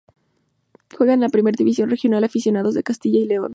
Juega 0.97 1.13
en 1.13 1.19
la 1.19 1.29
Primera 1.29 1.53
División 1.55 1.91
Regional 1.91 2.23
Aficionados 2.23 2.73
de 2.73 2.81
Castilla 2.81 3.19
y 3.19 3.27
León. 3.27 3.49